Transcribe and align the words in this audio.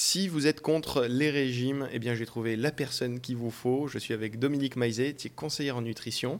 Si 0.00 0.28
vous 0.28 0.46
êtes 0.46 0.60
contre 0.60 1.06
les 1.06 1.28
régimes, 1.28 1.88
eh 1.90 1.98
bien 1.98 2.14
j'ai 2.14 2.24
trouvé 2.24 2.54
la 2.54 2.70
personne 2.70 3.18
qu'il 3.18 3.36
vous 3.36 3.50
faut. 3.50 3.88
Je 3.88 3.98
suis 3.98 4.14
avec 4.14 4.38
Dominique 4.38 4.76
Maizet, 4.76 5.14
qui 5.14 5.26
est 5.26 5.30
conseillère 5.30 5.76
en 5.76 5.82
nutrition. 5.82 6.38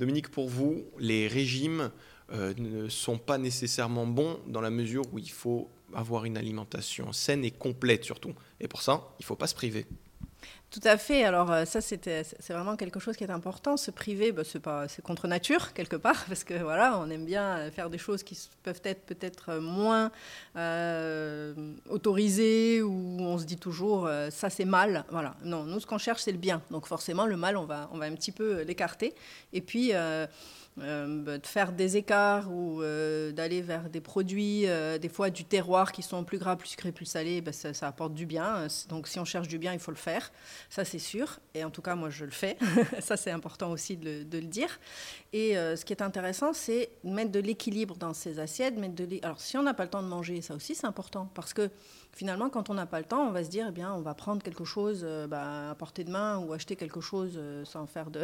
Dominique, 0.00 0.32
pour 0.32 0.48
vous, 0.48 0.84
les 0.98 1.28
régimes 1.28 1.92
euh, 2.32 2.52
ne 2.58 2.88
sont 2.88 3.16
pas 3.16 3.38
nécessairement 3.38 4.04
bons 4.04 4.40
dans 4.48 4.60
la 4.60 4.70
mesure 4.70 5.04
où 5.12 5.20
il 5.20 5.30
faut 5.30 5.70
avoir 5.94 6.24
une 6.24 6.36
alimentation 6.36 7.12
saine 7.12 7.44
et 7.44 7.52
complète 7.52 8.02
surtout. 8.02 8.34
Et 8.58 8.66
pour 8.66 8.82
ça, 8.82 9.14
il 9.20 9.22
ne 9.22 9.26
faut 9.26 9.36
pas 9.36 9.46
se 9.46 9.54
priver. 9.54 9.86
Tout 10.70 10.80
à 10.84 10.98
fait. 10.98 11.24
Alors 11.24 11.50
euh, 11.50 11.64
ça, 11.64 11.80
c'est 11.80 11.96
vraiment 12.50 12.76
quelque 12.76 13.00
chose 13.00 13.16
qui 13.16 13.24
est 13.24 13.30
important. 13.30 13.78
Se 13.78 13.90
priver, 13.90 14.32
bah, 14.32 14.42
c'est 14.44 15.02
contre 15.02 15.26
nature 15.26 15.72
quelque 15.72 15.96
part, 15.96 16.24
parce 16.28 16.44
que 16.44 16.54
voilà, 16.54 16.98
on 16.98 17.08
aime 17.08 17.24
bien 17.24 17.70
faire 17.70 17.88
des 17.88 17.96
choses 17.96 18.22
qui 18.22 18.38
peuvent 18.62 18.82
être 18.84 19.06
peut-être 19.06 19.54
moins 19.56 20.10
euh, 20.56 21.54
autorisées, 21.88 22.82
ou 22.82 23.16
on 23.20 23.38
se 23.38 23.44
dit 23.44 23.56
toujours 23.56 24.06
euh, 24.06 24.28
ça 24.30 24.50
c'est 24.50 24.66
mal. 24.66 25.04
Voilà. 25.10 25.36
Non, 25.42 25.64
nous 25.64 25.80
ce 25.80 25.86
qu'on 25.86 25.96
cherche 25.96 26.20
c'est 26.22 26.32
le 26.32 26.38
bien. 26.38 26.60
Donc 26.70 26.86
forcément 26.86 27.24
le 27.24 27.38
mal, 27.38 27.56
on 27.56 27.64
va 27.64 27.88
on 27.92 27.98
va 27.98 28.04
un 28.04 28.14
petit 28.14 28.32
peu 28.32 28.60
l'écarter. 28.60 29.14
Et 29.54 29.62
puis 29.62 29.94
euh, 30.82 31.22
bah, 31.24 31.38
de 31.38 31.46
faire 31.46 31.72
des 31.72 31.96
écarts 31.96 32.50
ou 32.52 32.82
euh, 32.82 33.32
d'aller 33.32 33.62
vers 33.62 33.88
des 33.90 34.00
produits, 34.00 34.66
euh, 34.66 34.98
des 34.98 35.08
fois 35.08 35.30
du 35.30 35.44
terroir 35.44 35.92
qui 35.92 36.02
sont 36.02 36.22
plus 36.24 36.38
gras, 36.38 36.56
plus 36.56 36.68
sucrés, 36.68 36.92
plus 36.92 37.06
salés, 37.06 37.40
bah, 37.40 37.52
ça, 37.52 37.86
apporte 37.86 38.14
du 38.14 38.26
bien. 38.26 38.66
Donc 38.88 39.08
si 39.08 39.18
on 39.18 39.24
cherche 39.24 39.48
du 39.48 39.58
bien, 39.58 39.72
il 39.72 39.78
faut 39.78 39.90
le 39.90 39.96
faire. 39.96 40.30
Ça, 40.70 40.84
c'est 40.84 40.98
sûr. 40.98 41.40
Et 41.54 41.64
en 41.64 41.70
tout 41.70 41.82
cas, 41.82 41.94
moi, 41.94 42.10
je 42.10 42.24
le 42.24 42.30
fais. 42.30 42.56
ça, 43.00 43.16
c'est 43.16 43.30
important 43.30 43.70
aussi 43.70 43.96
de 43.96 44.24
le, 44.32 44.42
dire. 44.42 44.78
Et 45.32 45.54
ce 45.54 45.84
qui 45.84 45.92
est 45.92 46.02
intéressant, 46.02 46.52
c'est 46.52 46.90
mettre 47.04 47.32
de 47.32 47.40
l'équilibre 47.40 47.96
dans 47.96 48.14
ces 48.14 48.38
assiettes. 48.38 48.76
Mettre 48.76 48.94
de 48.94 49.06
Alors 49.22 49.40
si 49.40 49.56
on 49.56 49.62
n'a 49.62 49.74
pas 49.74 49.84
le 49.84 49.90
temps 49.90 50.02
de 50.02 50.08
manger, 50.08 50.40
ça 50.40 50.54
aussi, 50.54 50.74
c'est 50.74 50.86
important. 50.86 51.30
Parce 51.34 51.52
que 51.52 51.70
finalement, 52.12 52.48
quand 52.48 52.70
on 52.70 52.74
n'a 52.74 52.86
pas 52.86 52.98
le 52.98 53.04
temps, 53.04 53.28
on 53.28 53.30
va 53.30 53.44
se 53.44 53.50
dire, 53.50 53.66
eh 53.68 53.72
bien, 53.72 53.92
on 53.92 54.00
va 54.00 54.14
prendre 54.14 54.42
quelque 54.42 54.64
chose 54.64 55.06
bah, 55.28 55.70
à 55.70 55.74
portée 55.74 56.04
de 56.04 56.10
main 56.10 56.38
ou 56.38 56.52
acheter 56.52 56.76
quelque 56.76 57.00
chose 57.00 57.38
sans 57.64 57.86
faire 57.86 58.10
de, 58.10 58.22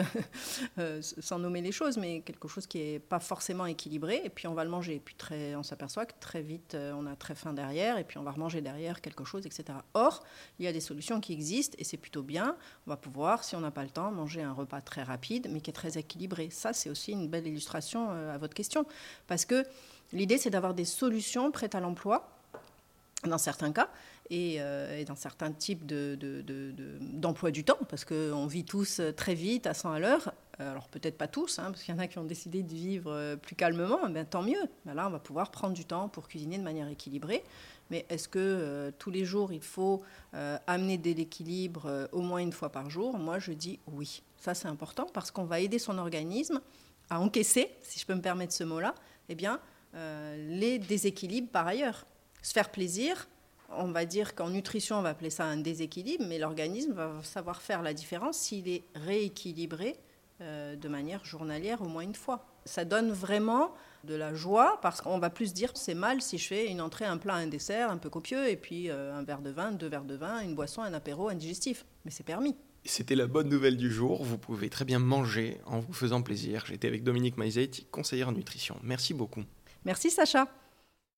sans 1.00 1.38
nommer 1.38 1.60
les 1.60 1.72
choses, 1.72 1.96
mais 1.96 2.20
quelque 2.20 2.48
chose 2.48 2.66
qui 2.66 2.78
n'est 2.78 2.98
pas 2.98 3.20
forcément 3.20 3.66
équilibré, 3.66 4.22
et 4.24 4.30
puis 4.30 4.46
on 4.46 4.55
va 4.55 4.64
le 4.64 4.70
manger. 4.70 4.96
Et 4.96 5.00
puis 5.00 5.14
très, 5.14 5.55
on 5.55 5.62
s'aperçoit 5.62 6.06
que 6.06 6.14
très 6.20 6.42
vite, 6.42 6.74
euh, 6.74 6.92
on 6.96 7.06
a 7.06 7.16
très 7.16 7.34
faim 7.34 7.52
derrière, 7.52 7.98
et 7.98 8.05
puis 8.05 8.18
on 8.18 8.22
va 8.22 8.32
remanger 8.32 8.60
derrière 8.60 9.00
quelque 9.00 9.24
chose, 9.24 9.46
etc. 9.46 9.78
Or, 9.94 10.24
il 10.58 10.64
y 10.64 10.68
a 10.68 10.72
des 10.72 10.80
solutions 10.80 11.20
qui 11.20 11.32
existent, 11.32 11.77
et 11.78 11.84
c'est 11.84 11.96
plutôt 11.96 12.22
bien. 12.25 12.56
On 12.86 12.91
va 12.91 12.97
pouvoir, 12.97 13.44
si 13.44 13.55
on 13.56 13.61
n'a 13.61 13.70
pas 13.70 13.84
le 13.84 13.91
temps, 13.91 14.11
manger 14.11 14.42
un 14.42 14.53
repas 14.53 14.80
très 14.80 15.03
rapide, 15.03 15.48
mais 15.50 15.61
qui 15.61 15.70
est 15.70 15.75
très 15.75 15.98
équilibré. 15.98 16.48
Ça, 16.50 16.72
c'est 16.72 16.91
aussi 16.91 17.12
une 17.12 17.28
belle 17.28 17.47
illustration 17.47 18.08
euh, 18.11 18.34
à 18.34 18.39
votre 18.39 18.55
question, 18.55 18.86
parce 19.27 19.44
que 19.44 19.64
l'idée, 20.12 20.39
c'est 20.39 20.50
d'avoir 20.50 20.75
des 20.75 20.84
solutions 20.84 21.50
prêtes 21.50 21.75
à 21.75 21.80
l'emploi, 21.80 22.28
dans 23.25 23.39
certains 23.39 23.72
cas, 23.72 23.89
euh, 24.33 24.98
et, 24.98 25.05
dans 25.05 25.17
certains 25.17 25.52
types 25.52 25.86
d'emploi 25.86 27.50
de, 27.50 27.55
de, 27.55 27.61
du 27.61 27.64
temps, 27.64 27.78
parce 27.89 28.05
qu'on 28.05 28.47
vit 28.47 28.64
tous 28.64 29.00
très 29.17 29.34
vite, 29.34 29.67
à 29.67 29.75
100 29.75 29.92
à 29.92 29.98
l'heure. 29.98 30.33
Alors 30.58 30.88
peut-être 30.88 31.19
pas 31.19 31.27
tous, 31.27 31.58
hein, 31.58 31.70
parce 31.70 31.83
qu'il 31.83 31.94
y 31.94 31.98
en 31.98 32.00
a 32.00 32.06
qui 32.06 32.19
ont 32.19 32.24
décidé 32.24 32.62
de 32.62 32.72
vivre 32.72 33.10
euh, 33.10 33.36
plus 33.36 33.56
calmement, 33.56 34.08
ben, 34.08 34.24
tant 34.24 34.42
mieux. 34.42 34.62
Là, 34.86 35.06
on 35.06 35.11
va 35.11 35.19
pouvoir 35.19 35.50
prendre 35.50 35.74
du 35.74 35.84
temps 35.84 36.08
pour 36.08 36.28
cuisiner 36.28 36.58
de 36.58 36.62
manière 36.62 36.88
équilibrée. 36.88 37.42
Mais 37.91 38.06
est-ce 38.08 38.28
que 38.28 38.38
euh, 38.38 38.91
tous 38.98 39.11
les 39.11 39.24
jours, 39.24 39.52
il 39.52 39.62
faut 39.62 40.02
amener 40.33 40.98
de 40.98 41.12
l'équilibre 41.12 42.08
au 42.12 42.20
moins 42.20 42.38
une 42.38 42.52
fois 42.52 42.70
par 42.70 42.91
jour? 42.91 43.19
Moi, 43.19 43.38
je 43.38 43.52
dis 43.52 43.78
oui. 43.92 44.22
Ça, 44.38 44.55
c'est 44.55 44.69
important 44.69 45.06
parce 45.12 45.30
qu'on 45.30 45.44
va 45.44 45.61
aider 45.61 45.78
son 45.78 45.98
organisme 45.98 46.61
à 47.11 47.20
encaisser, 47.20 47.70
si 47.83 47.98
je 47.98 48.06
peux 48.06 48.14
me 48.14 48.20
permettre 48.20 48.52
ce 48.52 48.64
mot-là, 48.64 48.94
eh 49.28 49.34
bien, 49.34 49.61
les 49.94 50.78
déséquilibres 50.78 51.50
par 51.50 51.66
ailleurs. 51.66 52.06
Se 52.42 52.52
faire 52.52 52.70
plaisir, 52.70 53.28
on 53.70 53.92
va 53.92 54.05
dire 54.05 54.34
qu'en 54.34 54.50
nutrition, 54.50 54.98
on 54.98 55.02
va 55.02 55.11
appeler 55.11 55.30
ça 55.30 55.44
un 55.44 55.56
déséquilibre, 55.56 56.24
mais 56.27 56.39
l'organisme 56.39 56.92
va 56.92 57.12
savoir 57.22 57.62
faire 57.62 57.83
la 57.83 57.94
différence 57.94 58.39
s'il 58.39 58.68
est 58.68 58.83
rééquilibré 58.94 59.96
euh, 60.40 60.74
de 60.74 60.88
manière 60.88 61.24
journalière 61.24 61.82
au 61.82 61.86
moins 61.86 62.02
une 62.02 62.14
fois. 62.14 62.46
Ça 62.64 62.84
donne 62.84 63.12
vraiment 63.12 63.72
de 64.05 64.14
la 64.14 64.34
joie 64.34 64.78
parce 64.83 65.00
qu'on 65.00 65.18
va 65.18 65.30
plus 65.30 65.52
dire 65.52 65.70
c'est 65.74 65.95
mal 65.95 66.20
si 66.20 66.39
je 66.39 66.48
fais 66.48 66.67
une 66.68 66.80
entrée, 66.80 67.05
un 67.05 67.18
plat, 67.18 67.34
un 67.34 67.46
dessert 67.46 67.90
un 67.90 67.98
peu 67.98 68.11
copieux 68.11 68.48
et 68.48 68.56
puis 68.56 68.90
euh, 68.90 69.14
un 69.14 69.22
verre 69.22 69.42
de 69.42 69.50
vin, 69.50 69.70
deux 69.72 69.89
verres 69.89 70.05
de 70.05 70.17
vin, 70.17 70.40
une 70.40 70.55
boisson, 70.55 70.83
un 70.83 70.92
apéro, 70.92 71.28
un 71.28 71.34
digestif. 71.34 71.84
Mais 72.05 72.11
c'est 72.11 72.24
permis. 72.24 72.56
C'était 72.84 73.14
la 73.14 73.27
bonne 73.27 73.48
nouvelle 73.48 73.77
du 73.77 73.90
jour. 73.90 74.24
Vous 74.24 74.36
pouvez 74.36 74.68
très 74.68 74.84
bien 74.84 74.98
manger 74.98 75.61
en 75.67 75.80
vous 75.80 75.92
faisant 75.92 76.20
plaisir. 76.20 76.64
J'étais 76.66 76.89
avec 76.89 77.02
Dominique 77.02 77.39
Maizet, 77.39 77.70
conseillère 77.90 78.28
en 78.28 78.33
nutrition. 78.33 78.77
Merci 78.83 79.14
beaucoup. 79.14 79.45
Merci 79.84 80.11
Sacha. 80.11 80.48